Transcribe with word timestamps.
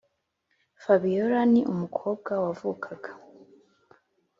fabiora 0.83 1.39
ni 1.51 1.61
umukobwa 1.71 2.31
wavukaga 2.43 3.11